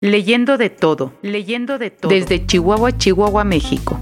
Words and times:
Leyendo 0.00 0.58
de 0.58 0.70
todo, 0.70 1.12
leyendo 1.22 1.76
de 1.76 1.90
todo. 1.90 2.12
Desde 2.12 2.46
Chihuahua, 2.46 2.96
Chihuahua, 2.96 3.42
México. 3.42 3.98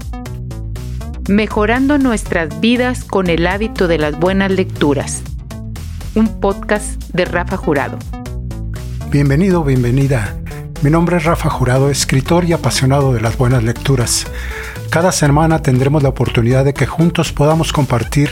Mejorando 1.27 1.97
nuestras 1.97 2.61
vidas 2.61 3.03
con 3.03 3.31
el 3.31 3.47
hábito 3.47 3.87
de 3.87 3.97
las 3.97 4.19
buenas 4.19 4.51
lecturas. 4.51 5.23
Un 6.13 6.39
podcast 6.39 7.01
de 7.13 7.25
Rafa 7.25 7.57
Jurado. 7.57 7.97
Bienvenido, 9.09 9.63
bienvenida. 9.63 10.37
Mi 10.83 10.91
nombre 10.91 11.17
es 11.17 11.23
Rafa 11.23 11.49
Jurado, 11.49 11.89
escritor 11.89 12.45
y 12.45 12.53
apasionado 12.53 13.11
de 13.11 13.21
las 13.21 13.35
buenas 13.35 13.63
lecturas. 13.63 14.27
Cada 14.91 15.11
semana 15.11 15.63
tendremos 15.63 16.03
la 16.03 16.09
oportunidad 16.09 16.63
de 16.63 16.75
que 16.75 16.85
juntos 16.85 17.33
podamos 17.33 17.73
compartir 17.73 18.29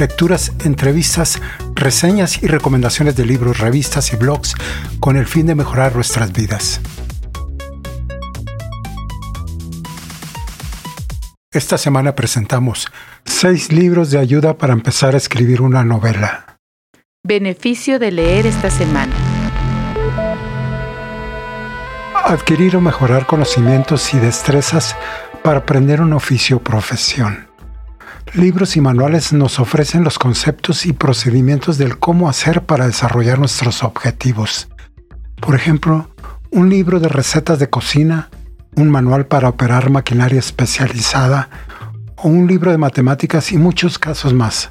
lecturas, 0.00 0.52
entrevistas, 0.64 1.40
reseñas 1.76 2.42
y 2.42 2.48
recomendaciones 2.48 3.14
de 3.14 3.24
libros, 3.24 3.58
revistas 3.58 4.12
y 4.12 4.16
blogs 4.16 4.54
con 4.98 5.16
el 5.16 5.26
fin 5.26 5.46
de 5.46 5.54
mejorar 5.54 5.94
nuestras 5.94 6.32
vidas. 6.32 6.80
Esta 11.52 11.78
semana 11.78 12.14
presentamos 12.14 12.88
seis 13.24 13.72
libros 13.72 14.10
de 14.10 14.18
ayuda 14.18 14.58
para 14.58 14.72
empezar 14.72 15.14
a 15.14 15.16
escribir 15.16 15.62
una 15.62 15.84
novela. 15.84 16.58
Beneficio 17.24 17.98
de 17.98 18.10
leer 18.10 18.46
esta 18.46 18.70
semana. 18.70 19.14
Adquirir 22.24 22.76
o 22.76 22.80
mejorar 22.80 23.26
conocimientos 23.26 24.12
y 24.12 24.18
destrezas 24.18 24.96
para 25.42 25.60
aprender 25.60 26.00
un 26.00 26.12
oficio 26.12 26.58
o 26.58 26.60
profesión. 26.60 27.46
Libros 28.34 28.76
y 28.76 28.80
manuales 28.80 29.32
nos 29.32 29.58
ofrecen 29.58 30.04
los 30.04 30.18
conceptos 30.18 30.86
y 30.86 30.92
procedimientos 30.92 31.78
del 31.78 31.98
cómo 31.98 32.28
hacer 32.28 32.62
para 32.62 32.86
desarrollar 32.86 33.38
nuestros 33.38 33.82
objetivos. 33.82 34.68
Por 35.40 35.54
ejemplo, 35.54 36.10
un 36.50 36.68
libro 36.68 37.00
de 37.00 37.08
recetas 37.08 37.58
de 37.58 37.70
cocina 37.70 38.30
un 38.76 38.90
manual 38.90 39.26
para 39.26 39.48
operar 39.48 39.90
maquinaria 39.90 40.38
especializada 40.38 41.48
o 42.16 42.28
un 42.28 42.46
libro 42.46 42.70
de 42.70 42.78
matemáticas 42.78 43.50
y 43.52 43.58
muchos 43.58 43.98
casos 43.98 44.32
más. 44.34 44.70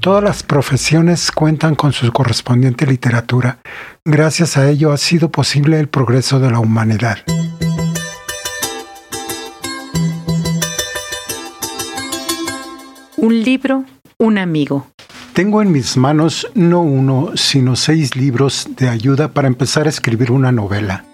Todas 0.00 0.22
las 0.22 0.42
profesiones 0.42 1.32
cuentan 1.32 1.74
con 1.74 1.92
su 1.92 2.10
correspondiente 2.12 2.86
literatura. 2.86 3.58
Gracias 4.04 4.56
a 4.56 4.68
ello 4.68 4.92
ha 4.92 4.96
sido 4.96 5.30
posible 5.30 5.80
el 5.80 5.88
progreso 5.88 6.38
de 6.38 6.50
la 6.50 6.60
humanidad. 6.60 7.18
Un 13.26 13.42
libro, 13.42 13.84
un 14.18 14.38
amigo. 14.38 14.86
Tengo 15.32 15.60
en 15.60 15.72
mis 15.72 15.96
manos 15.96 16.46
no 16.54 16.82
uno, 16.82 17.32
sino 17.34 17.74
seis 17.74 18.14
libros 18.14 18.68
de 18.76 18.88
ayuda 18.88 19.32
para 19.32 19.48
empezar 19.48 19.86
a 19.86 19.88
escribir 19.88 20.30
una 20.30 20.52
novela. 20.52 21.04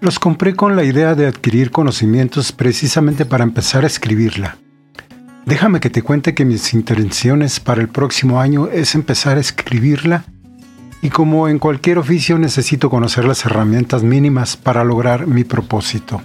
Los 0.00 0.18
compré 0.18 0.56
con 0.56 0.76
la 0.76 0.82
idea 0.82 1.14
de 1.14 1.26
adquirir 1.26 1.72
conocimientos 1.72 2.52
precisamente 2.52 3.26
para 3.26 3.44
empezar 3.44 3.84
a 3.84 3.88
escribirla. 3.88 4.56
Déjame 5.44 5.80
que 5.80 5.90
te 5.90 6.00
cuente 6.00 6.32
que 6.32 6.46
mis 6.46 6.72
intenciones 6.72 7.60
para 7.60 7.82
el 7.82 7.88
próximo 7.88 8.40
año 8.40 8.68
es 8.68 8.94
empezar 8.94 9.36
a 9.36 9.40
escribirla 9.40 10.24
y 11.02 11.10
como 11.10 11.48
en 11.48 11.58
cualquier 11.58 11.98
oficio 11.98 12.38
necesito 12.38 12.88
conocer 12.88 13.26
las 13.26 13.44
herramientas 13.44 14.02
mínimas 14.02 14.56
para 14.56 14.84
lograr 14.84 15.26
mi 15.26 15.44
propósito. 15.44 16.22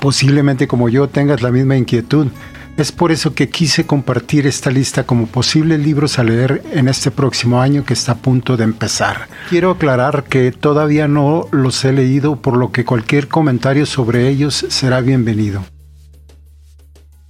Posiblemente 0.00 0.66
como 0.66 0.88
yo 0.88 1.10
tengas 1.10 1.42
la 1.42 1.50
misma 1.50 1.76
inquietud 1.76 2.28
es 2.76 2.92
por 2.92 3.10
eso 3.10 3.34
que 3.34 3.48
quise 3.48 3.86
compartir 3.86 4.46
esta 4.46 4.70
lista 4.70 5.04
como 5.04 5.26
posibles 5.26 5.80
libros 5.80 6.18
a 6.18 6.24
leer 6.24 6.62
en 6.72 6.88
este 6.88 7.10
próximo 7.10 7.60
año 7.60 7.84
que 7.84 7.94
está 7.94 8.12
a 8.12 8.16
punto 8.16 8.56
de 8.56 8.64
empezar. 8.64 9.28
Quiero 9.48 9.70
aclarar 9.70 10.24
que 10.24 10.52
todavía 10.52 11.08
no 11.08 11.48
los 11.52 11.84
he 11.84 11.92
leído, 11.92 12.36
por 12.36 12.56
lo 12.56 12.72
que 12.72 12.84
cualquier 12.84 13.28
comentario 13.28 13.86
sobre 13.86 14.28
ellos 14.28 14.66
será 14.68 15.00
bienvenido. 15.00 15.64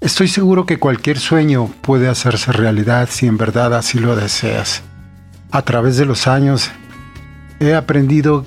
Estoy 0.00 0.28
seguro 0.28 0.66
que 0.66 0.78
cualquier 0.78 1.18
sueño 1.18 1.70
puede 1.80 2.08
hacerse 2.08 2.52
realidad 2.52 3.08
si 3.10 3.26
en 3.26 3.38
verdad 3.38 3.74
así 3.74 3.98
lo 3.98 4.16
deseas. 4.16 4.82
A 5.50 5.62
través 5.62 5.96
de 5.96 6.06
los 6.06 6.26
años 6.26 6.70
he 7.60 7.74
aprendido 7.74 8.44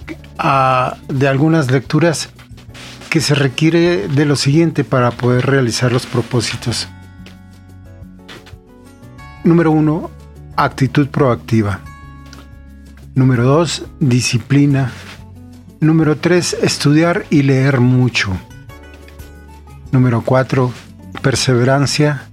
de 1.10 1.28
algunas 1.28 1.72
lecturas 1.72 2.30
que 3.10 3.22
se 3.22 3.36
requiere 3.36 4.08
de 4.08 4.26
lo 4.26 4.36
siguiente 4.36 4.84
para 4.84 5.12
poder 5.12 5.48
realizar 5.48 5.92
los 5.92 6.06
propósitos. 6.06 6.88
Número 9.44 9.72
uno, 9.72 10.12
actitud 10.56 11.08
proactiva. 11.08 11.80
Número 13.16 13.44
dos, 13.44 13.86
disciplina. 14.00 14.92
Número 15.80 16.18
tres, 16.18 16.56
estudiar 16.62 17.26
y 17.30 17.44
leer 17.44 17.80
mucho. 17.80 18.32
Número 19.92 20.22
cuatro, 20.22 20.72
perseverancia. 21.22 22.24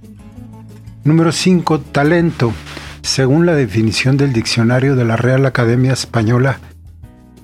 Número 1.03 1.31
cinco, 1.31 1.79
talento. 1.79 2.53
Según 3.01 3.45
la 3.45 3.55
definición 3.55 4.17
del 4.17 4.33
diccionario 4.33 4.97
de 4.97 5.05
la 5.05 5.15
Real 5.15 5.45
Academia 5.45 5.93
Española, 5.93 6.59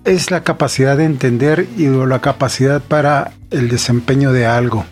es 0.04 0.30
la 0.30 0.44
capacidad 0.44 0.98
de 0.98 1.06
entender 1.06 1.68
y 1.78 1.88
la 1.88 2.20
capacidad 2.20 2.82
para 2.82 3.32
el 3.50 3.70
desempeño 3.70 4.34
de 4.34 4.46
algo. 4.46 4.86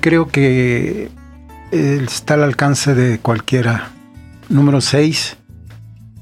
Creo 0.00 0.28
que 0.28 1.10
está 1.70 2.34
al 2.34 2.42
alcance 2.42 2.94
de 2.94 3.18
cualquiera. 3.18 3.90
Número 4.48 4.80
6. 4.80 5.36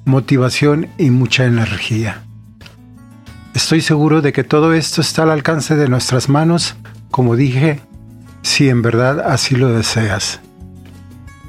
Motivación 0.04 0.88
y 0.98 1.10
mucha 1.10 1.44
energía. 1.44 2.22
Estoy 3.54 3.80
seguro 3.80 4.20
de 4.22 4.32
que 4.32 4.44
todo 4.44 4.74
esto 4.74 5.00
está 5.00 5.22
al 5.22 5.30
alcance 5.30 5.76
de 5.76 5.88
nuestras 5.88 6.28
manos, 6.28 6.76
como 7.10 7.36
dije, 7.36 7.80
si 8.42 8.68
en 8.68 8.82
verdad 8.82 9.20
así 9.20 9.54
lo 9.54 9.72
deseas. 9.72 10.40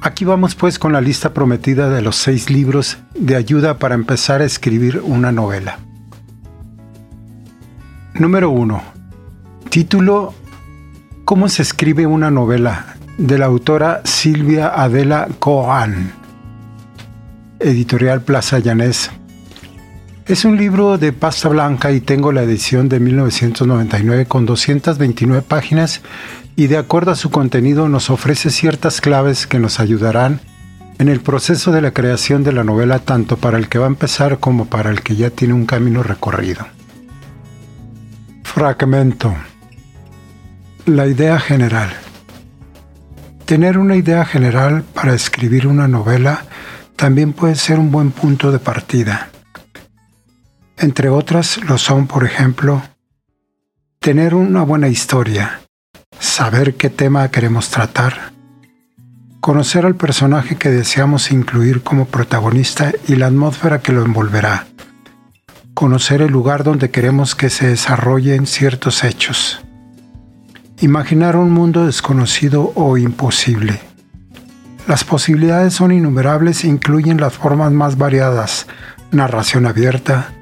Aquí 0.01 0.23
vamos 0.23 0.53
pues 0.55 0.77
con 0.77 0.93
la 0.93 1.01
lista 1.01 1.33
prometida 1.33 1.89
de 1.89 2.01
los 2.01 2.15
seis 2.15 2.49
libros 2.49 2.97
de 3.15 3.35
ayuda 3.35 3.79
para 3.79 3.95
empezar 3.95 4.41
a 4.41 4.45
escribir 4.45 5.01
una 5.03 5.31
novela. 5.31 5.79
Número 8.13 8.51
1. 8.51 8.81
Título 9.69 10.33
¿Cómo 11.25 11.49
se 11.49 11.63
escribe 11.63 12.05
una 12.05 12.29
novela? 12.29 12.94
De 13.17 13.37
la 13.37 13.45
autora 13.45 14.01
Silvia 14.03 14.67
Adela 14.75 15.27
Coan. 15.39 16.11
Editorial 17.59 18.21
Plaza 18.21 18.59
Llanés. 18.59 19.09
Es 20.25 20.43
un 20.43 20.57
libro 20.57 20.97
de 20.97 21.13
pasta 21.13 21.47
blanca 21.49 21.91
y 21.91 22.01
tengo 22.01 22.31
la 22.31 22.43
edición 22.43 22.89
de 22.89 22.99
1999 22.99 24.25
con 24.25 24.45
229 24.45 25.43
páginas 25.43 26.01
y 26.55 26.67
de 26.67 26.77
acuerdo 26.77 27.11
a 27.11 27.15
su 27.15 27.29
contenido 27.29 27.87
nos 27.87 28.09
ofrece 28.09 28.49
ciertas 28.49 29.01
claves 29.01 29.47
que 29.47 29.59
nos 29.59 29.79
ayudarán 29.79 30.41
en 30.97 31.09
el 31.09 31.21
proceso 31.21 31.71
de 31.71 31.81
la 31.81 31.91
creación 31.91 32.43
de 32.43 32.53
la 32.53 32.63
novela 32.63 32.99
tanto 32.99 33.37
para 33.37 33.57
el 33.57 33.69
que 33.69 33.79
va 33.79 33.85
a 33.85 33.89
empezar 33.89 34.39
como 34.39 34.65
para 34.65 34.89
el 34.89 35.01
que 35.01 35.15
ya 35.15 35.29
tiene 35.29 35.53
un 35.53 35.65
camino 35.65 36.03
recorrido. 36.03 36.65
Fragmento. 38.43 39.33
La 40.85 41.07
idea 41.07 41.39
general. 41.39 42.04
Tener 43.45 43.77
una 43.77 43.95
idea 43.95 44.25
general 44.25 44.83
para 44.83 45.13
escribir 45.13 45.67
una 45.67 45.87
novela 45.87 46.45
también 46.95 47.31
puede 47.31 47.55
ser 47.55 47.77
un 47.77 47.91
buen 47.91 48.09
punto 48.09 48.51
de 48.51 48.57
partida. 48.57 49.29
Entre 50.77 51.09
otras 51.09 51.57
lo 51.63 51.77
son, 51.77 52.07
por 52.07 52.23
ejemplo, 52.23 52.81
tener 53.99 54.33
una 54.33 54.63
buena 54.63 54.87
historia, 54.87 55.61
saber 56.19 56.73
qué 56.73 56.89
tema 56.89 57.29
queremos 57.29 57.69
tratar, 57.69 58.31
conocer 59.41 59.85
al 59.85 59.95
personaje 59.95 60.55
que 60.55 60.69
deseamos 60.69 61.31
incluir 61.31 61.83
como 61.83 62.05
protagonista 62.05 62.93
y 63.07 63.15
la 63.15 63.27
atmósfera 63.27 63.79
que 63.79 63.91
lo 63.91 64.03
envolverá, 64.03 64.65
conocer 65.75 66.23
el 66.23 66.31
lugar 66.31 66.63
donde 66.63 66.89
queremos 66.89 67.35
que 67.35 67.51
se 67.51 67.67
desarrollen 67.67 68.47
ciertos 68.47 69.03
hechos, 69.03 69.64
imaginar 70.81 71.35
un 71.35 71.51
mundo 71.51 71.85
desconocido 71.85 72.71
o 72.75 72.97
imposible. 72.97 73.79
Las 74.87 75.03
posibilidades 75.03 75.73
son 75.73 75.91
innumerables 75.91 76.63
e 76.63 76.67
incluyen 76.67 77.19
las 77.19 77.33
formas 77.33 77.71
más 77.71 77.97
variadas, 77.97 78.67
narración 79.11 79.65
abierta, 79.65 80.33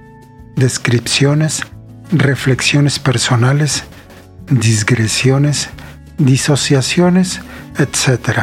descripciones, 0.55 1.63
reflexiones 2.11 2.99
personales, 2.99 3.85
digresiones, 4.49 5.69
disociaciones, 6.17 7.41
etc., 7.77 8.39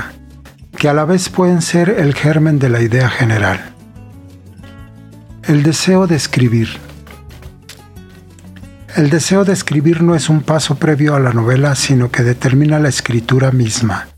que 0.77 0.89
a 0.89 0.95
la 0.95 1.05
vez 1.05 1.29
pueden 1.29 1.61
ser 1.61 1.91
el 1.91 2.15
germen 2.15 2.59
de 2.59 2.71
la 2.71 2.81
idea 2.81 3.11
general. 3.11 3.75
El 5.43 5.63
deseo 5.63 6.07
de 6.07 6.17
escribir. 6.17 6.79
El 8.97 9.09
deseo 9.09 9.45
de 9.45 9.53
escribir 9.53 10.03
no 10.03 10.17
es 10.17 10.29
un 10.29 10.43
paso 10.43 10.75
previo 10.75 11.15
a 11.15 11.21
la 11.21 11.33
novela, 11.33 11.77
sino 11.77 12.11
que 12.11 12.25
determina 12.25 12.81
la 12.81 12.89
escritura 12.89 13.53
misma. 13.53 14.09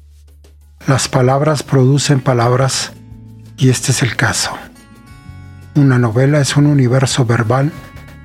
Las 0.86 1.08
palabras 1.08 1.62
producen 1.62 2.20
palabras 2.20 2.92
y 3.58 3.69
este 3.69 3.92
es 3.92 4.02
el 4.02 4.16
caso. 4.16 4.50
una 5.74 5.98
novela 5.98 6.40
es 6.40 6.56
un 6.56 6.66
universo 6.66 7.24
verbal, 7.24 7.70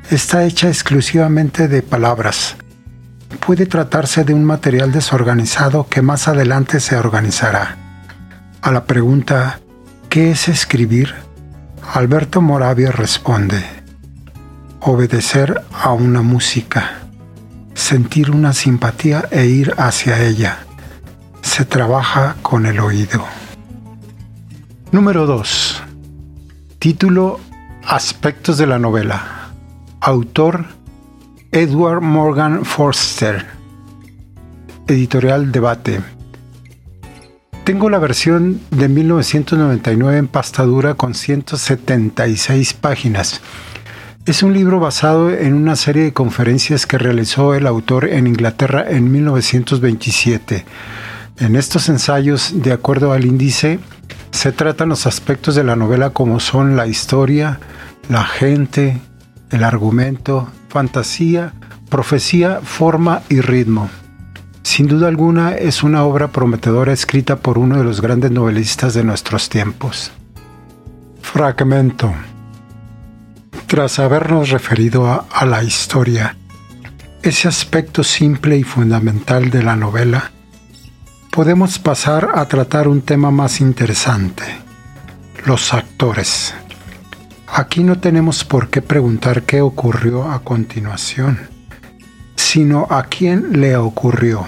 está 0.10 0.46
hecha 0.46 0.70
exclusivamente 0.70 1.68
de 1.68 1.82
palabras. 1.82 2.56
Puede 3.46 3.66
tratarse 3.66 4.24
de 4.24 4.34
un 4.34 4.44
material 4.44 4.92
desorganizado 4.92 5.88
que 5.90 6.02
más 6.02 6.28
adelante 6.28 6.80
se 6.80 6.96
organizará. 6.96 7.78
A 8.62 8.72
la 8.72 8.86
pregunta 8.86 9.60
¿qué 10.10 10.32
es 10.32 10.48
escribir? 10.48 11.14
Alberto 11.94 12.42
Moravia 12.42 12.92
responde, 12.92 13.77
obedecer 14.90 15.64
a 15.74 15.92
una 15.92 16.22
música, 16.22 17.02
sentir 17.74 18.32
una 18.32 18.54
simpatía 18.54 19.28
e 19.32 19.46
ir 19.46 19.74
hacia 19.78 20.24
ella. 20.24 20.60
Se 21.42 21.66
trabaja 21.66 22.38
con 22.42 22.66
el 22.66 22.80
oído. 22.80 23.26
Número 24.94 25.26
2. 25.26 25.84
Título 26.80 27.42
Aspectos 27.84 28.58
de 28.58 28.68
la 28.68 28.80
novela. 28.80 29.52
Autor 30.00 30.68
Edward 31.52 32.02
Morgan 32.02 32.64
Forster. 32.64 33.46
Editorial 34.88 35.52
Debate. 35.52 36.00
Tengo 37.66 37.90
la 37.90 38.00
versión 38.00 38.62
de 38.72 38.88
1999 38.88 40.18
en 40.18 40.28
pasta 40.30 40.64
dura 40.64 40.94
con 40.94 41.14
176 41.14 42.74
páginas. 42.76 43.42
Es 44.28 44.44
un 44.44 44.52
libro 44.52 44.82
basado 44.82 45.32
en 45.32 45.54
una 45.54 45.78
serie 45.78 46.04
de 46.04 46.12
conferencias 46.12 46.86
que 46.86 46.98
realizó 46.98 47.56
el 47.56 47.66
autor 47.66 48.10
en 48.10 48.28
Inglaterra 48.28 48.84
en 48.86 49.10
1927. 49.10 50.66
En 51.38 51.56
estos 51.56 51.88
ensayos, 51.88 52.52
de 52.56 52.74
acuerdo 52.74 53.14
al 53.14 53.24
índice, 53.24 53.80
se 54.32 54.52
tratan 54.52 54.90
los 54.90 55.08
aspectos 55.08 55.56
de 55.56 55.64
la 55.64 55.78
novela 55.78 56.10
como 56.10 56.42
son 56.42 56.76
la 56.76 56.88
historia, 56.88 57.62
la 58.10 58.26
gente, 58.26 59.00
el 59.50 59.64
argumento, 59.64 60.50
fantasía, 60.68 61.54
profecía, 61.90 62.60
forma 62.62 63.22
y 63.30 63.40
ritmo. 63.40 63.90
Sin 64.62 64.88
duda 64.88 65.08
alguna 65.08 65.54
es 65.54 65.84
una 65.84 66.04
obra 66.04 66.34
prometedora 66.34 66.92
escrita 66.92 67.38
por 67.38 67.58
uno 67.58 67.78
de 67.78 67.86
los 67.86 68.02
grandes 68.02 68.32
novelistas 68.32 68.94
de 68.94 69.06
nuestros 69.06 69.48
tiempos. 69.48 70.12
Fragmento. 71.22 72.14
Tras 73.68 74.00
habernos 74.00 74.50
referido 74.50 75.28
a, 75.30 75.46
la 75.46 75.64
historia, 75.64 76.36
ese 77.22 77.48
aspecto 77.48 78.04
simple 78.04 78.58
y 78.58 78.64
fundamental 78.64 79.50
de 79.50 79.64
la 79.64 79.76
novela, 79.76 80.32
podemos 81.32 81.78
pasar 81.78 82.32
a 82.36 82.48
tratar 82.48 82.88
un 82.88 83.02
tema 83.02 83.30
más 83.30 83.62
interesante, 83.62 84.44
los 85.46 85.74
actores. 85.74 86.54
Aquí 87.48 87.84
no 87.84 88.00
tenemos 88.00 88.44
por 88.44 88.70
qué 88.70 88.82
preguntar 88.82 89.44
qué 89.44 89.62
ocurrió 89.62 90.32
a 90.32 90.40
continuación, 90.40 91.50
sino 92.36 92.88
a 92.90 93.04
quién 93.04 93.60
le 93.60 93.78
ocurrió 93.78 94.48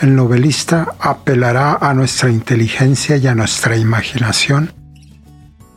el 0.00 0.16
novelista 0.16 0.96
apelará 0.98 1.78
a 1.80 1.94
nuestra 1.94 2.28
inteligencia 2.28 3.16
y 3.16 3.26
a 3.28 3.34
nuestra 3.34 3.76
imaginación, 3.76 4.72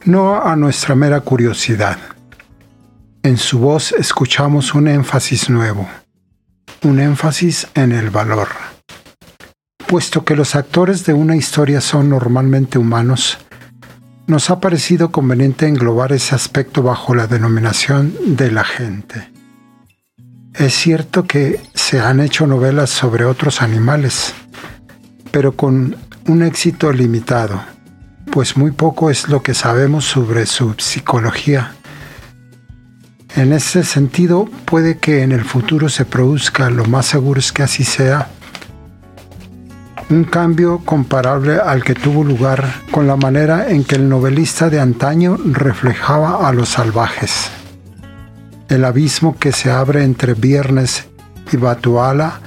no 0.05 0.41
a 0.41 0.55
nuestra 0.55 0.95
mera 0.95 1.21
curiosidad. 1.21 1.97
En 3.27 3.35
su 3.35 3.59
voz 3.59 3.91
escuchamos 3.91 4.74
un 4.74 4.88
énfasis 4.88 5.50
nuevo, 5.50 5.85
un 6.83 6.97
énfasis 7.01 7.68
en 7.74 7.91
el 7.91 8.09
valor. 8.09 8.47
Puesto 9.85 10.24
que 10.24 10.33
los 10.33 10.56
actores 10.56 11.06
de 11.06 11.12
una 11.12 11.35
historia 11.35 11.81
son 11.81 12.07
normalmente 12.07 12.77
humanos, 12.77 13.38
nos 14.27 14.50
ha 14.50 14.62
parecido 14.62 15.12
conveniente 15.12 15.68
englobar 15.68 16.13
ese 16.13 16.35
aspecto 16.35 16.83
bajo 16.83 17.15
la 17.15 17.27
denominación 17.27 18.15
de 18.38 18.50
la 18.50 18.63
gente. 18.63 19.30
Es 20.53 20.73
cierto 20.73 21.27
que 21.27 21.59
se 21.73 22.00
han 22.00 22.21
hecho 22.21 22.47
novelas 22.47 22.91
sobre 22.91 23.25
otros 23.25 23.62
animales, 23.62 24.33
pero 25.31 25.51
con 25.51 25.97
un 26.30 26.44
éxito 26.44 26.94
limitado, 26.94 27.62
pues 28.31 28.56
muy 28.56 28.71
poco 28.71 29.09
es 29.09 29.27
lo 29.27 29.44
que 29.44 29.53
sabemos 29.53 30.06
sobre 30.06 30.45
su 30.45 30.75
psicología. 30.77 31.76
En 33.38 33.54
ese 33.54 33.84
sentido, 33.84 34.50
puede 34.66 34.98
que 34.98 35.22
en 35.22 35.31
el 35.31 35.45
futuro 35.45 35.89
se 35.89 36.06
produzca, 36.06 36.72
lo 36.72 36.86
más 36.86 37.06
seguro 37.06 37.39
es 37.39 37.51
que 37.51 37.62
así 37.62 37.84
sea, 37.84 38.30
un 40.10 40.24
cambio 40.24 40.80
comparable 40.80 41.60
al 41.60 41.84
que 41.84 41.94
tuvo 41.94 42.24
lugar 42.24 42.81
con 42.89 43.06
la 43.06 43.16
manera 43.16 43.69
en 43.69 43.84
que 43.84 43.94
el 43.94 44.10
novelista 44.10 44.72
de 44.72 44.80
antaño 44.80 45.38
reflejaba 45.45 46.50
a 46.50 46.51
los 46.51 46.69
salvajes. 46.69 47.51
El 48.69 48.84
abismo 48.84 49.38
que 49.38 49.51
se 49.51 49.69
abre 49.69 50.04
entre 50.04 50.33
Viernes 50.33 51.06
y 51.51 51.57
Batuala 51.57 52.40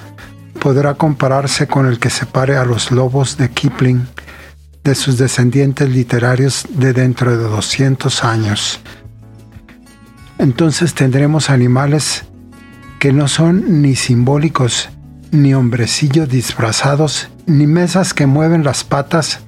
podrá 0.59 0.95
compararse 0.95 1.69
con 1.69 1.87
el 1.87 2.01
que 2.01 2.11
separe 2.11 2.57
a 2.57 2.65
los 2.65 2.91
lobos 2.91 3.37
de 3.37 3.49
Kipling 3.49 4.09
de 4.83 4.97
sus 4.97 5.19
descendientes 5.19 5.89
literarios 5.89 6.67
de 6.69 6.93
dentro 6.93 7.31
de 7.31 7.45
200 7.45 8.25
años. 8.25 8.81
Entonces 10.41 10.95
tendremos 10.95 11.51
animales 11.51 12.25
que 12.99 13.13
no 13.13 13.29
son 13.29 13.83
ni 13.83 13.95
simbólicos, 13.95 14.89
ni 15.31 15.53
hombrecillos 15.53 16.31
disfrazados, 16.31 17.29
ni 17.45 17.67
mesas 17.67 18.15
que 18.15 18.25
mueven 18.25 18.65
las 18.65 18.83
patas, 18.83 19.41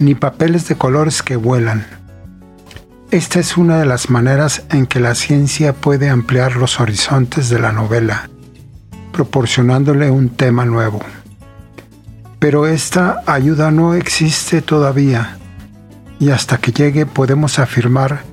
ni 0.00 0.16
papeles 0.16 0.66
de 0.66 0.74
colores 0.74 1.22
que 1.22 1.36
vuelan. 1.36 1.86
Esta 3.12 3.38
es 3.38 3.56
una 3.56 3.78
de 3.78 3.86
las 3.86 4.10
maneras 4.10 4.64
en 4.70 4.86
que 4.86 4.98
la 4.98 5.14
ciencia 5.14 5.72
puede 5.72 6.10
ampliar 6.10 6.56
los 6.56 6.80
horizontes 6.80 7.48
de 7.48 7.60
la 7.60 7.70
novela, 7.70 8.28
proporcionándole 9.12 10.10
un 10.10 10.30
tema 10.30 10.64
nuevo. 10.64 10.98
Pero 12.40 12.66
esta 12.66 13.22
ayuda 13.26 13.70
no 13.70 13.94
existe 13.94 14.60
todavía, 14.60 15.38
y 16.18 16.30
hasta 16.30 16.58
que 16.58 16.72
llegue 16.72 17.06
podemos 17.06 17.60
afirmar 17.60 18.24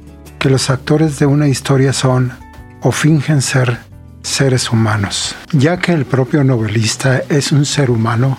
que 0.44 0.50
los 0.50 0.70
actores 0.70 1.20
de 1.20 1.26
una 1.26 1.48
historia 1.48 1.94
son 1.94 2.34
o 2.82 2.92
fingen 2.92 3.42
ser 3.42 3.80
seres 4.24 4.72
humanos. 4.72 5.38
Ya 5.54 5.80
que 5.80 5.94
el 5.94 6.04
propio 6.04 6.44
novelista 6.44 7.24
es 7.30 7.54
un 7.54 7.66
ser 7.66 7.90
humano, 7.90 8.38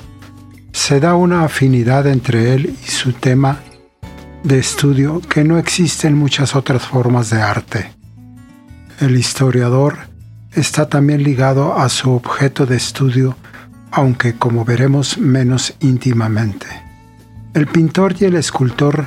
se 0.70 1.00
da 1.00 1.14
una 1.14 1.44
afinidad 1.44 2.06
entre 2.06 2.52
él 2.52 2.76
y 2.86 2.90
su 2.90 3.14
tema 3.14 3.60
de 4.42 4.58
estudio 4.58 5.22
que 5.22 5.44
no 5.44 5.56
existen 5.56 6.14
muchas 6.14 6.54
otras 6.54 6.82
formas 6.82 7.30
de 7.30 7.40
arte. 7.40 7.90
El 9.00 9.16
historiador 9.16 9.96
está 10.52 10.90
también 10.90 11.22
ligado 11.22 11.74
a 11.74 11.88
su 11.88 12.10
objeto 12.10 12.66
de 12.66 12.76
estudio, 12.76 13.34
aunque 13.90 14.34
como 14.34 14.66
veremos 14.66 15.16
menos 15.16 15.72
íntimamente. 15.80 16.66
El 17.54 17.66
pintor 17.66 18.14
y 18.20 18.26
el 18.26 18.34
escultor 18.34 19.06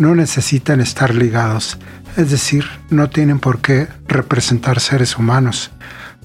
no 0.00 0.14
necesitan 0.14 0.80
estar 0.80 1.14
ligados, 1.14 1.78
es 2.16 2.30
decir, 2.30 2.64
no 2.88 3.10
tienen 3.10 3.38
por 3.38 3.60
qué 3.60 3.86
representar 4.08 4.80
seres 4.80 5.18
humanos, 5.18 5.72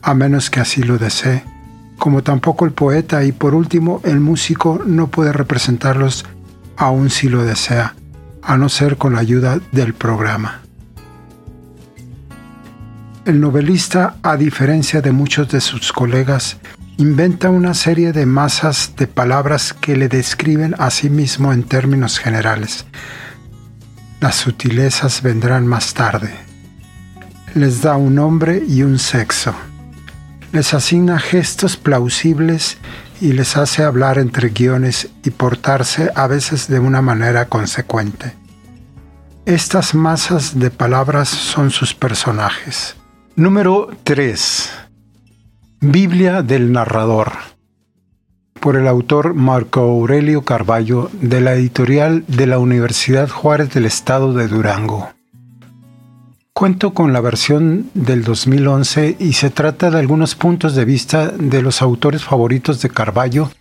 a 0.01 0.13
menos 0.13 0.49
que 0.49 0.61
así 0.61 0.81
lo 0.81 0.97
desee, 0.97 1.43
como 1.99 2.23
tampoco 2.23 2.63
el 2.63 2.71
poeta 2.71 3.25
y 3.25 3.33
por 3.33 3.53
último 3.53 3.99
el 4.05 4.21
músico 4.21 4.81
no 4.85 5.07
puede 5.07 5.33
representarlos 5.33 6.25
aun 6.77 7.09
si 7.09 7.27
lo 7.27 7.43
desea, 7.43 7.95
a 8.41 8.57
no 8.57 8.69
ser 8.69 8.95
con 8.95 9.13
la 9.13 9.19
ayuda 9.19 9.59
del 9.73 9.93
programa. 9.93 10.61
El 13.25 13.41
novelista, 13.41 14.15
a 14.23 14.37
diferencia 14.37 15.01
de 15.01 15.11
muchos 15.11 15.49
de 15.49 15.59
sus 15.59 15.91
colegas, 15.91 16.59
inventa 16.95 17.49
una 17.49 17.73
serie 17.73 18.13
de 18.13 18.25
masas 18.25 18.93
de 18.95 19.07
palabras 19.07 19.73
que 19.73 19.97
le 19.97 20.07
describen 20.07 20.75
a 20.77 20.91
sí 20.91 21.09
mismo 21.09 21.51
en 21.51 21.63
términos 21.63 22.19
generales. 22.19 22.85
Las 24.25 24.37
sutilezas 24.37 25.21
vendrán 25.21 25.67
más 25.67 25.93
tarde. 25.93 26.33
Les 27.53 27.83
da 27.83 27.95
un 27.95 28.15
nombre 28.15 28.63
y 28.67 28.81
un 28.81 28.97
sexo. 28.97 29.53
Les 30.51 30.73
asigna 30.73 31.19
gestos 31.19 31.77
plausibles 31.77 32.79
y 33.21 33.33
les 33.33 33.55
hace 33.55 33.83
hablar 33.83 34.17
entre 34.17 34.49
guiones 34.49 35.09
y 35.23 35.29
portarse 35.29 36.09
a 36.15 36.25
veces 36.25 36.67
de 36.67 36.79
una 36.79 37.03
manera 37.03 37.45
consecuente. 37.49 38.33
Estas 39.45 39.93
masas 39.93 40.57
de 40.57 40.71
palabras 40.71 41.29
son 41.29 41.69
sus 41.69 41.93
personajes. 41.93 42.95
Número 43.35 43.91
3. 44.05 44.71
Biblia 45.81 46.41
del 46.41 46.71
narrador. 46.71 47.54
Por 48.65 48.77
el 48.77 48.87
autor 48.87 49.35
Marco 49.35 49.81
Aurelio 49.81 50.41
Carballo 50.41 51.11
de 51.21 51.39
la 51.39 51.53
editorial 51.53 52.23
de 52.27 52.47
la 52.47 52.57
Universidad 52.57 53.29
Juárez 53.29 53.71
del 53.71 53.85
Estado 53.85 54.33
de 54.33 54.47
Durango. 54.47 55.11
Cuento 56.51 56.95
con 56.95 57.13
la 57.13 57.21
versión 57.21 57.91
del 57.93 58.23
2011 58.23 59.17
y 59.19 59.33
se 59.33 59.51
trata 59.51 59.91
de 59.91 59.99
algunos 59.99 60.33
puntos 60.33 60.73
de 60.73 60.83
vista 60.83 61.27
de 61.27 61.61
los 61.61 61.83
autores 61.83 62.23
favoritos 62.23 62.81
de 62.81 62.89
Carballo, 62.89 63.51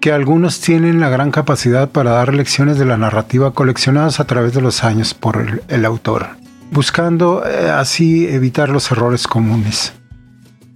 que 0.00 0.10
algunos 0.10 0.60
tienen 0.60 0.98
la 0.98 1.08
gran 1.08 1.30
capacidad 1.30 1.90
para 1.90 2.10
dar 2.10 2.34
lecciones 2.34 2.80
de 2.80 2.84
la 2.84 2.96
narrativa 2.96 3.52
coleccionadas 3.52 4.18
a 4.18 4.24
través 4.26 4.52
de 4.54 4.60
los 4.60 4.82
años 4.82 5.14
por 5.14 5.62
el, 5.68 5.84
autor. 5.84 6.30
buscando 6.72 7.46
eh, 7.46 7.70
así 7.70 8.26
evitar 8.26 8.70
los 8.70 8.90
errores 8.90 9.28
comunes. 9.28 9.92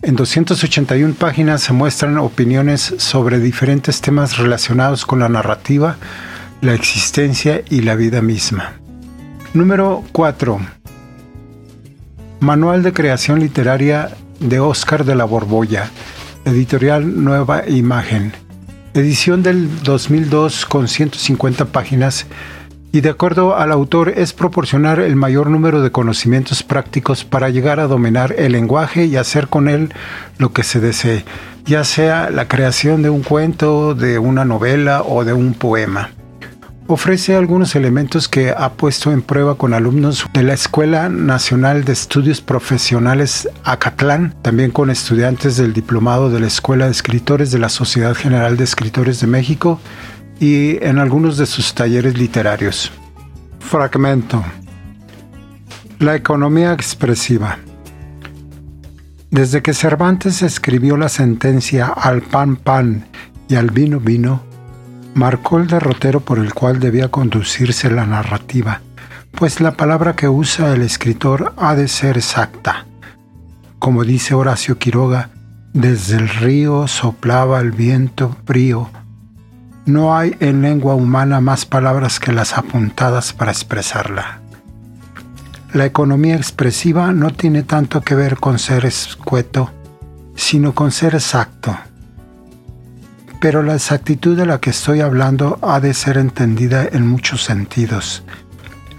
En 0.02 0.16
281 0.16 1.12
páginas 1.18 1.60
se 1.60 1.74
muestran 1.74 2.16
opiniones 2.16 2.94
sobre 2.96 3.38
diferentes 3.38 4.00
temas 4.00 4.38
relacionados 4.38 5.04
con 5.04 5.18
la 5.18 5.28
narrativa, 5.28 5.98
la 6.62 6.72
existencia 6.72 7.62
y 7.68 7.82
la 7.82 7.96
vida 7.96 8.22
misma. 8.22 8.80
Número 9.52 10.02
4. 10.12 10.58
Manual 12.40 12.82
de 12.82 12.94
Creación 12.94 13.40
Literaria 13.40 14.16
de 14.38 14.58
Óscar 14.58 15.04
de 15.04 15.16
la 15.16 15.26
Borbolla, 15.26 15.90
editorial 16.46 17.22
Nueva 17.22 17.68
Imagen, 17.68 18.32
edición 18.94 19.42
del 19.42 19.82
2002 19.82 20.64
con 20.64 20.88
150 20.88 21.66
páginas 21.66 22.26
y 22.92 23.00
de 23.02 23.10
acuerdo 23.10 23.56
al 23.56 23.70
autor 23.72 24.10
es 24.16 24.32
proporcionar 24.32 24.98
el 25.00 25.14
mayor 25.14 25.48
número 25.48 25.82
de 25.82 25.92
conocimientos 25.92 26.62
prácticos 26.62 27.24
para 27.24 27.48
llegar 27.48 27.78
a 27.78 27.86
dominar 27.86 28.34
el 28.36 28.52
lenguaje 28.52 29.04
y 29.04 29.16
hacer 29.16 29.48
con 29.48 29.68
él 29.68 29.92
lo 30.38 30.52
que 30.52 30.64
se 30.64 30.80
desee, 30.80 31.24
ya 31.64 31.84
sea 31.84 32.30
la 32.30 32.48
creación 32.48 33.02
de 33.02 33.10
un 33.10 33.22
cuento, 33.22 33.94
de 33.94 34.18
una 34.18 34.44
novela 34.44 35.02
o 35.02 35.24
de 35.24 35.32
un 35.32 35.54
poema. 35.54 36.10
Ofrece 36.88 37.36
algunos 37.36 37.76
elementos 37.76 38.26
que 38.26 38.50
ha 38.50 38.72
puesto 38.72 39.12
en 39.12 39.22
prueba 39.22 39.54
con 39.54 39.74
alumnos 39.74 40.26
de 40.34 40.42
la 40.42 40.54
Escuela 40.54 41.08
Nacional 41.08 41.84
de 41.84 41.92
Estudios 41.92 42.40
Profesionales 42.40 43.48
Acatlán, 43.62 44.34
también 44.42 44.72
con 44.72 44.90
estudiantes 44.90 45.56
del 45.56 45.72
Diplomado 45.72 46.30
de 46.30 46.40
la 46.40 46.48
Escuela 46.48 46.86
de 46.86 46.90
Escritores 46.90 47.52
de 47.52 47.60
la 47.60 47.68
Sociedad 47.68 48.16
General 48.16 48.56
de 48.56 48.64
Escritores 48.64 49.20
de 49.20 49.28
México 49.28 49.78
y 50.40 50.82
en 50.82 50.98
algunos 50.98 51.36
de 51.36 51.44
sus 51.44 51.74
talleres 51.74 52.18
literarios. 52.18 52.90
Fragmento. 53.60 54.42
La 55.98 56.16
economía 56.16 56.72
expresiva. 56.72 57.58
Desde 59.30 59.62
que 59.62 59.74
Cervantes 59.74 60.42
escribió 60.42 60.96
la 60.96 61.10
sentencia 61.10 61.86
al 61.86 62.22
pan 62.22 62.56
pan 62.56 63.04
y 63.48 63.54
al 63.54 63.70
vino 63.70 64.00
vino, 64.00 64.42
marcó 65.14 65.58
el 65.58 65.66
derrotero 65.66 66.20
por 66.20 66.38
el 66.38 66.54
cual 66.54 66.80
debía 66.80 67.08
conducirse 67.08 67.90
la 67.90 68.06
narrativa, 68.06 68.80
pues 69.32 69.60
la 69.60 69.76
palabra 69.76 70.16
que 70.16 70.28
usa 70.28 70.72
el 70.72 70.82
escritor 70.82 71.52
ha 71.58 71.74
de 71.74 71.86
ser 71.86 72.16
exacta. 72.16 72.86
Como 73.78 74.04
dice 74.04 74.34
Horacio 74.34 74.78
Quiroga, 74.78 75.30
desde 75.72 76.16
el 76.16 76.28
río 76.28 76.88
soplaba 76.88 77.60
el 77.60 77.72
viento 77.72 78.36
frío, 78.46 78.90
no 79.86 80.16
hay 80.16 80.36
en 80.40 80.62
lengua 80.62 80.94
humana 80.94 81.40
más 81.40 81.66
palabras 81.66 82.20
que 82.20 82.32
las 82.32 82.56
apuntadas 82.56 83.32
para 83.32 83.50
expresarla. 83.50 84.40
La 85.72 85.86
economía 85.86 86.36
expresiva 86.36 87.12
no 87.12 87.30
tiene 87.30 87.62
tanto 87.62 88.00
que 88.00 88.14
ver 88.14 88.36
con 88.36 88.58
ser 88.58 88.84
escueto, 88.84 89.70
sino 90.34 90.74
con 90.74 90.90
ser 90.90 91.14
exacto. 91.14 91.76
Pero 93.40 93.62
la 93.62 93.74
exactitud 93.74 94.36
de 94.36 94.46
la 94.46 94.60
que 94.60 94.70
estoy 94.70 95.00
hablando 95.00 95.58
ha 95.62 95.80
de 95.80 95.94
ser 95.94 96.18
entendida 96.18 96.86
en 96.90 97.06
muchos 97.06 97.44
sentidos. 97.44 98.24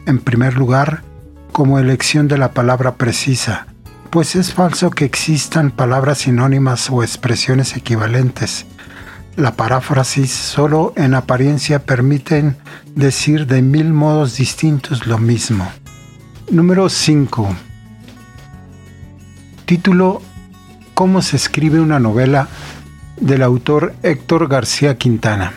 En 0.08 0.20
primer 0.20 0.56
lugar, 0.56 1.04
como 1.52 1.78
elección 1.78 2.28
de 2.28 2.38
la 2.38 2.54
palabra 2.54 2.96
precisa, 2.96 3.68
pues 4.10 4.36
es 4.36 4.54
falso 4.54 4.90
que 4.90 5.06
existan 5.06 5.72
palabras 5.72 6.20
sinónimas 6.20 6.90
o 6.90 7.04
expresiones 7.04 7.76
equivalentes 7.76 8.66
la 9.36 9.56
paráfrasis 9.56 10.32
solo 10.32 10.94
en 10.96 11.14
apariencia 11.14 11.86
permiten 11.86 12.58
decir 12.96 13.48
de 13.48 13.62
mil 13.62 13.94
modos 13.94 14.38
distintos 14.38 15.08
lo 15.08 15.18
mismo. 15.18 15.72
Número 16.50 16.90
5. 16.90 17.56
Título 19.66 20.22
¿Cómo 20.94 21.22
se 21.22 21.38
escribe 21.38 21.80
una 21.80 22.00
novela? 22.00 22.48
del 23.22 23.44
autor 23.44 23.94
Héctor 24.02 24.48
García 24.48 24.98
Quintana. 24.98 25.54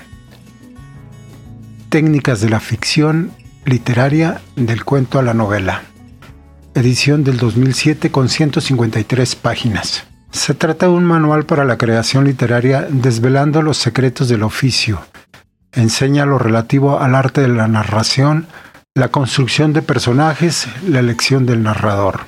Técnicas 1.88 2.40
de 2.40 2.50
la 2.50 2.60
ficción 2.60 3.32
literaria 3.64 4.42
del 4.54 4.84
cuento 4.84 5.18
a 5.18 5.22
la 5.22 5.34
novela. 5.34 5.82
Edición 6.74 7.24
del 7.24 7.38
2007 7.38 8.10
con 8.10 8.28
153 8.28 9.36
páginas. 9.36 10.04
Se 10.34 10.52
trata 10.52 10.86
de 10.86 10.92
un 10.92 11.04
manual 11.04 11.46
para 11.46 11.64
la 11.64 11.78
creación 11.78 12.24
literaria 12.24 12.88
desvelando 12.90 13.62
los 13.62 13.78
secretos 13.78 14.28
del 14.28 14.42
oficio. 14.42 15.00
Enseña 15.72 16.26
lo 16.26 16.38
relativo 16.38 16.98
al 16.98 17.14
arte 17.14 17.42
de 17.42 17.48
la 17.48 17.68
narración, 17.68 18.48
la 18.96 19.08
construcción 19.08 19.72
de 19.72 19.80
personajes, 19.80 20.66
la 20.88 20.98
elección 20.98 21.46
del 21.46 21.62
narrador. 21.62 22.22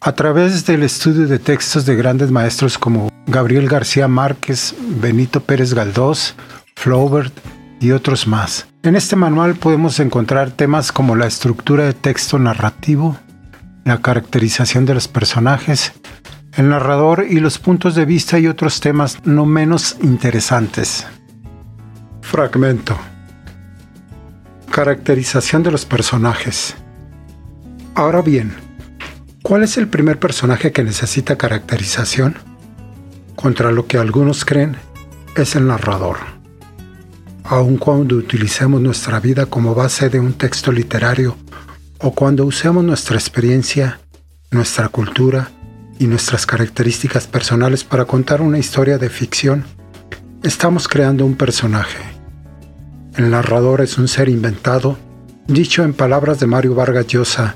A 0.00 0.12
través 0.12 0.64
del 0.64 0.82
estudio 0.84 1.28
de 1.28 1.38
textos 1.38 1.84
de 1.84 1.96
grandes 1.96 2.30
maestros 2.30 2.78
como 2.78 3.10
Gabriel 3.26 3.68
García 3.68 4.08
Márquez, 4.08 4.74
Benito 4.80 5.40
Pérez 5.40 5.74
Galdós, 5.74 6.34
Flaubert 6.76 7.34
y 7.78 7.90
otros 7.90 8.26
más. 8.26 8.66
En 8.82 8.96
este 8.96 9.16
manual 9.16 9.54
podemos 9.54 10.00
encontrar 10.00 10.50
temas 10.50 10.92
como 10.92 11.14
la 11.14 11.26
estructura 11.26 11.84
de 11.84 11.92
texto 11.92 12.38
narrativo, 12.38 13.18
la 13.84 14.00
caracterización 14.00 14.86
de 14.86 14.94
los 14.94 15.08
personajes, 15.08 15.92
el 16.56 16.68
narrador 16.68 17.26
y 17.28 17.40
los 17.40 17.58
puntos 17.58 17.94
de 17.94 18.04
vista 18.04 18.38
y 18.38 18.46
otros 18.46 18.80
temas 18.80 19.18
no 19.24 19.44
menos 19.44 19.96
interesantes. 20.02 21.06
Fragmento. 22.22 22.96
Caracterización 24.70 25.62
de 25.62 25.72
los 25.72 25.84
personajes. 25.84 26.74
Ahora 27.94 28.22
bien, 28.22 28.54
¿cuál 29.42 29.62
es 29.62 29.76
el 29.76 29.88
primer 29.88 30.18
personaje 30.18 30.72
que 30.72 30.84
necesita 30.84 31.36
caracterización? 31.36 32.36
Contra 33.34 33.72
lo 33.72 33.86
que 33.86 33.98
algunos 33.98 34.44
creen, 34.44 34.76
es 35.36 35.56
el 35.56 35.66
narrador. 35.66 36.18
Aun 37.44 37.76
cuando 37.76 38.16
utilicemos 38.16 38.80
nuestra 38.80 39.20
vida 39.20 39.46
como 39.46 39.74
base 39.74 40.08
de 40.08 40.18
un 40.20 40.34
texto 40.34 40.72
literario 40.72 41.36
o 41.98 42.12
cuando 42.14 42.46
usemos 42.46 42.84
nuestra 42.84 43.16
experiencia, 43.16 44.00
nuestra 44.50 44.88
cultura, 44.88 45.50
y 45.98 46.06
nuestras 46.06 46.46
características 46.46 47.26
personales 47.26 47.84
para 47.84 48.04
contar 48.04 48.42
una 48.42 48.58
historia 48.58 48.98
de 48.98 49.10
ficción, 49.10 49.64
estamos 50.42 50.88
creando 50.88 51.24
un 51.24 51.36
personaje. 51.36 51.98
El 53.16 53.30
narrador 53.30 53.80
es 53.80 53.96
un 53.98 54.08
ser 54.08 54.28
inventado, 54.28 54.98
dicho 55.46 55.84
en 55.84 55.94
palabras 55.94 56.40
de 56.40 56.46
Mario 56.46 56.74
Vargas 56.74 57.06
Llosa, 57.06 57.54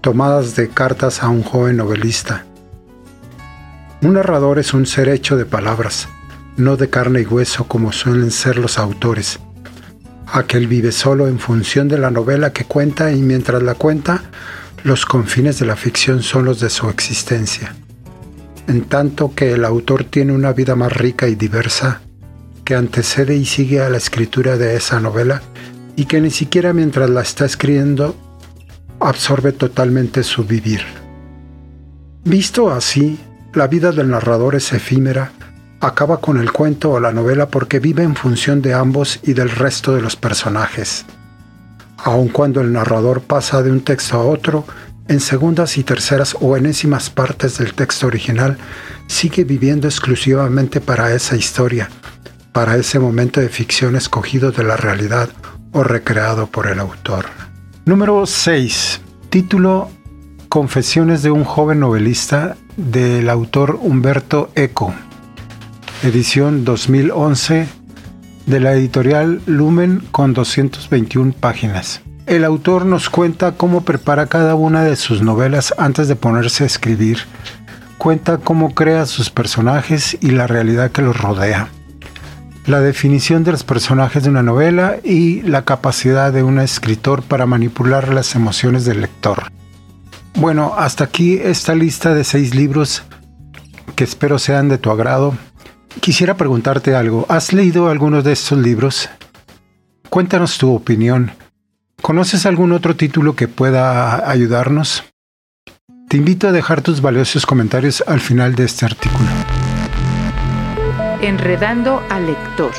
tomadas 0.00 0.54
de 0.54 0.68
cartas 0.68 1.22
a 1.22 1.28
un 1.28 1.42
joven 1.42 1.76
novelista. 1.76 2.44
Un 4.02 4.14
narrador 4.14 4.58
es 4.58 4.74
un 4.74 4.86
ser 4.86 5.08
hecho 5.08 5.36
de 5.36 5.44
palabras, 5.44 6.08
no 6.56 6.76
de 6.76 6.90
carne 6.90 7.22
y 7.22 7.26
hueso 7.26 7.64
como 7.64 7.92
suelen 7.92 8.30
ser 8.30 8.58
los 8.58 8.78
autores. 8.78 9.40
Aquel 10.30 10.66
vive 10.66 10.92
solo 10.92 11.26
en 11.26 11.38
función 11.38 11.88
de 11.88 11.98
la 11.98 12.10
novela 12.10 12.52
que 12.52 12.64
cuenta 12.64 13.10
y 13.12 13.22
mientras 13.22 13.62
la 13.62 13.74
cuenta, 13.74 14.22
los 14.84 15.06
confines 15.06 15.58
de 15.58 15.66
la 15.66 15.76
ficción 15.76 16.22
son 16.22 16.44
los 16.44 16.60
de 16.60 16.70
su 16.70 16.88
existencia, 16.88 17.74
en 18.66 18.84
tanto 18.84 19.34
que 19.34 19.52
el 19.52 19.64
autor 19.64 20.04
tiene 20.04 20.32
una 20.32 20.52
vida 20.52 20.76
más 20.76 20.92
rica 20.92 21.28
y 21.28 21.34
diversa 21.34 22.00
que 22.64 22.74
antecede 22.74 23.34
y 23.34 23.44
sigue 23.44 23.80
a 23.80 23.88
la 23.88 23.96
escritura 23.96 24.56
de 24.56 24.76
esa 24.76 25.00
novela 25.00 25.42
y 25.96 26.04
que 26.04 26.20
ni 26.20 26.30
siquiera 26.30 26.72
mientras 26.72 27.10
la 27.10 27.22
está 27.22 27.44
escribiendo 27.44 28.14
absorbe 29.00 29.52
totalmente 29.52 30.22
su 30.22 30.44
vivir. 30.44 30.82
Visto 32.24 32.70
así, 32.70 33.18
la 33.54 33.68
vida 33.68 33.90
del 33.90 34.10
narrador 34.10 34.54
es 34.54 34.72
efímera, 34.72 35.32
acaba 35.80 36.20
con 36.20 36.38
el 36.38 36.52
cuento 36.52 36.90
o 36.90 37.00
la 37.00 37.12
novela 37.12 37.48
porque 37.48 37.80
vive 37.80 38.02
en 38.02 38.16
función 38.16 38.60
de 38.60 38.74
ambos 38.74 39.18
y 39.22 39.32
del 39.32 39.50
resto 39.50 39.94
de 39.94 40.02
los 40.02 40.16
personajes 40.16 41.06
aun 41.98 42.28
cuando 42.28 42.60
el 42.60 42.72
narrador 42.72 43.22
pasa 43.22 43.62
de 43.62 43.70
un 43.70 43.80
texto 43.80 44.16
a 44.16 44.24
otro, 44.24 44.64
en 45.08 45.20
segundas 45.20 45.78
y 45.78 45.84
terceras 45.84 46.36
o 46.40 46.56
enésimas 46.56 47.10
partes 47.10 47.58
del 47.58 47.74
texto 47.74 48.06
original, 48.06 48.58
sigue 49.06 49.44
viviendo 49.44 49.88
exclusivamente 49.88 50.80
para 50.80 51.14
esa 51.14 51.36
historia, 51.36 51.88
para 52.52 52.76
ese 52.76 52.98
momento 52.98 53.40
de 53.40 53.48
ficción 53.48 53.96
escogido 53.96 54.52
de 54.52 54.64
la 54.64 54.76
realidad 54.76 55.30
o 55.72 55.82
recreado 55.82 56.46
por 56.46 56.66
el 56.66 56.78
autor. 56.78 57.26
Número 57.84 58.26
6. 58.26 59.00
Título 59.30 59.90
Confesiones 60.48 61.22
de 61.22 61.30
un 61.30 61.44
joven 61.44 61.80
novelista 61.80 62.56
del 62.76 63.28
autor 63.28 63.78
Humberto 63.80 64.50
Eco. 64.54 64.94
Edición 66.02 66.64
2011 66.64 67.77
de 68.48 68.60
la 68.60 68.72
editorial 68.72 69.42
Lumen 69.44 70.02
con 70.10 70.32
221 70.32 71.32
páginas. 71.38 72.00
El 72.26 72.44
autor 72.44 72.86
nos 72.86 73.10
cuenta 73.10 73.52
cómo 73.52 73.82
prepara 73.82 74.26
cada 74.26 74.54
una 74.54 74.84
de 74.84 74.96
sus 74.96 75.20
novelas 75.20 75.74
antes 75.76 76.08
de 76.08 76.16
ponerse 76.16 76.64
a 76.64 76.66
escribir. 76.66 77.18
Cuenta 77.98 78.38
cómo 78.38 78.74
crea 78.74 79.04
sus 79.04 79.28
personajes 79.28 80.16
y 80.22 80.30
la 80.30 80.46
realidad 80.46 80.90
que 80.90 81.02
los 81.02 81.20
rodea. 81.20 81.68
la 82.66 82.80
definición 82.80 83.44
de 83.44 83.52
los 83.52 83.64
personajes 83.64 84.24
de 84.24 84.28
una 84.28 84.42
novela 84.42 84.96
y 85.02 85.40
la 85.40 85.64
capacidad 85.64 86.30
de 86.34 86.42
un 86.42 86.60
escritor 86.60 87.22
para 87.22 87.46
manipular 87.46 88.12
las 88.12 88.34
emociones 88.34 88.84
del 88.84 89.00
lector. 89.00 89.44
Bueno, 90.34 90.74
hasta 90.76 91.04
aquí 91.04 91.40
esta 91.42 91.74
lista 91.74 92.14
de 92.14 92.24
seis 92.24 92.54
libros 92.54 93.04
que 93.96 94.04
espero 94.04 94.38
sean 94.38 94.68
de 94.68 94.76
tu 94.76 94.90
agrado. 94.90 95.32
Quisiera 96.00 96.36
preguntarte 96.36 96.94
algo. 96.94 97.26
¿Has 97.28 97.52
leído 97.52 97.88
algunos 97.88 98.24
de 98.24 98.32
estos 98.32 98.58
libros? 98.58 99.08
Cuéntanos 100.08 100.58
tu 100.58 100.74
opinión. 100.74 101.32
¿Conoces 102.00 102.46
algún 102.46 102.72
otro 102.72 102.96
título 102.96 103.34
que 103.34 103.48
pueda 103.48 104.30
ayudarnos? 104.30 105.04
Te 106.08 106.16
invito 106.16 106.48
a 106.48 106.52
dejar 106.52 106.80
tus 106.80 107.02
valiosos 107.02 107.44
comentarios 107.44 108.02
al 108.06 108.20
final 108.20 108.54
de 108.54 108.64
este 108.64 108.86
artículo. 108.86 109.28
Enredando 111.20 112.02
al 112.08 112.26
lector, 112.26 112.72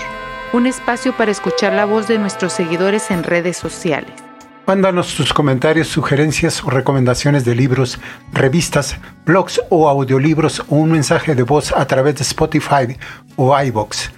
un 0.54 0.66
espacio 0.66 1.16
para 1.16 1.30
escuchar 1.30 1.74
la 1.74 1.86
voz 1.86 2.08
de 2.08 2.18
nuestros 2.18 2.54
seguidores 2.54 3.12
en 3.12 3.24
redes 3.24 3.58
sociales. 3.58 4.29
Mándanos 4.66 5.16
tus 5.16 5.34
comentarios, 5.34 5.88
sugerencias 5.88 6.64
o 6.64 6.70
recomendaciones 6.70 7.44
de 7.44 7.56
libros, 7.56 8.00
revistas, 8.32 8.98
blogs 9.26 9.60
o 9.70 9.90
audiolibros 9.90 10.60
o 10.70 10.76
un 10.76 10.92
mensaje 10.92 11.34
de 11.34 11.44
voz 11.44 11.74
a 11.76 11.88
través 11.88 12.16
de 12.16 12.22
Spotify 12.24 12.98
o 13.36 13.60
iBox. 13.60 14.12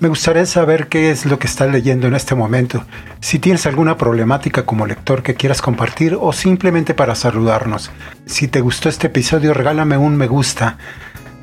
Me 0.00 0.08
gustaría 0.08 0.44
saber 0.44 0.88
qué 0.88 1.10
es 1.10 1.24
lo 1.24 1.38
que 1.38 1.46
estás 1.46 1.70
leyendo 1.70 2.06
en 2.06 2.14
este 2.14 2.34
momento, 2.34 2.84
si 3.20 3.38
tienes 3.38 3.64
alguna 3.64 3.96
problemática 3.96 4.66
como 4.66 4.86
lector 4.86 5.22
que 5.22 5.34
quieras 5.34 5.62
compartir 5.62 6.18
o 6.20 6.32
simplemente 6.32 6.92
para 6.92 7.14
saludarnos. 7.14 7.90
Si 8.26 8.48
te 8.48 8.60
gustó 8.60 8.88
este 8.88 9.06
episodio, 9.06 9.54
regálame 9.54 9.96
un 9.96 10.16
me 10.16 10.26
gusta. 10.26 10.76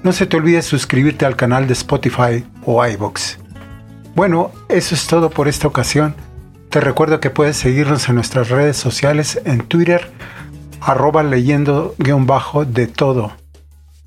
No 0.04 0.12
se 0.12 0.28
te 0.28 0.38
olvide 0.38 0.62
suscribirte 0.62 1.26
al 1.26 1.36
canal 1.36 1.66
de 1.66 1.74
Spotify 1.74 2.46
o 2.66 2.86
iBox. 2.86 3.40
Bueno, 4.16 4.52
eso 4.68 4.94
es 4.94 5.08
todo 5.08 5.30
por 5.30 5.48
esta 5.48 5.68
ocasión. 5.68 6.14
Te 6.72 6.80
recuerdo 6.80 7.20
que 7.20 7.30
puedes 7.30 7.58
seguirnos 7.58 8.08
en 8.08 8.16
nuestras 8.16 8.48
redes 8.48 8.78
sociales 8.78 9.42
en 9.44 9.60
Twitter, 9.60 10.10
arroba 10.80 11.22
leyendo 11.22 11.94
guion 11.98 12.26
bajo 12.26 12.64
de 12.64 12.88
todo. 12.88 13.34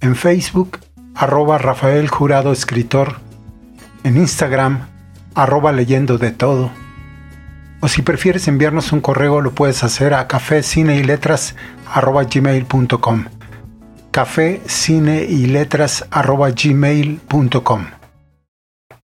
En 0.01 0.17
Facebook, 0.17 0.79
arroba 1.15 1.59
Rafael 1.59 2.09
Jurado 2.09 2.53
Escritor 2.53 3.17
en 4.03 4.17
Instagram, 4.17 4.89
arroba 5.35 5.73
leyendo 5.73 6.17
de 6.17 6.31
todo. 6.31 6.71
O 7.81 7.89
si 7.89 8.01
prefieres 8.01 8.49
enviarnos 8.49 8.93
un 8.93 9.03
correo, 9.03 9.43
lo 9.43 9.53
puedes 9.55 9.85
hacer 9.85 10.15
a 10.15 10.27
café, 10.27 10.63
cine 10.63 10.97
y 10.97 11.05
letras 11.05 11.57
arroba 11.87 12.25
gmail.com. 12.25 13.27
Café, 14.11 14.63
cine 14.65 15.25
y 15.25 15.45
letras 15.49 16.07
arroba 16.11 16.49
gmail.com. 16.51 17.87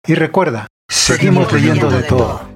Y 0.05 0.13
recuerda, 0.13 0.67
seguimos, 0.87 1.51
leyendo, 1.51 1.89
de 1.89 2.03
todo. 2.03 2.46